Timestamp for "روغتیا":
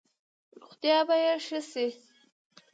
0.61-0.97